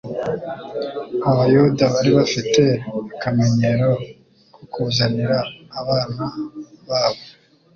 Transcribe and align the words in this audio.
Abayuda 1.29 1.83
bari 1.93 2.09
bafite 2.17 2.63
akamenyero 3.13 3.89
ko 4.53 4.61
kuzanira 4.71 5.37
abana 5.79 6.25
babo 6.87 7.21